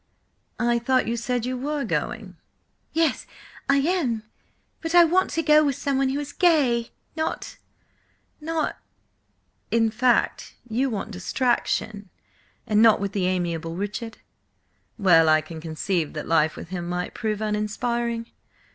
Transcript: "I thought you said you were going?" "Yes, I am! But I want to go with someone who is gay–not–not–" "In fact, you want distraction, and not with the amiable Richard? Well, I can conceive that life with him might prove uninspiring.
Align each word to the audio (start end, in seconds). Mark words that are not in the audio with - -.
"I 0.59 0.79
thought 0.79 1.07
you 1.07 1.15
said 1.15 1.45
you 1.45 1.55
were 1.55 1.85
going?" 1.85 2.35
"Yes, 2.91 3.27
I 3.69 3.75
am! 3.77 4.23
But 4.81 4.95
I 4.95 5.03
want 5.03 5.29
to 5.33 5.43
go 5.43 5.63
with 5.63 5.75
someone 5.75 6.09
who 6.09 6.19
is 6.19 6.33
gay–not–not–" 6.33 8.75
"In 9.69 9.91
fact, 9.91 10.55
you 10.67 10.89
want 10.89 11.11
distraction, 11.11 12.09
and 12.65 12.81
not 12.81 12.99
with 12.99 13.11
the 13.11 13.27
amiable 13.27 13.75
Richard? 13.75 14.17
Well, 14.97 15.29
I 15.29 15.39
can 15.39 15.61
conceive 15.61 16.13
that 16.13 16.27
life 16.27 16.55
with 16.55 16.69
him 16.69 16.89
might 16.89 17.13
prove 17.13 17.39
uninspiring. 17.39 18.31